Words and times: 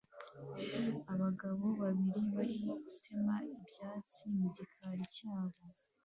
Abagabo 1.13 1.65
babiri 1.81 2.21
barimo 2.35 2.73
gutema 2.83 3.35
ibyatsi 3.59 4.21
mu 4.37 4.45
gikari 4.55 5.03
cyabo 5.15 5.59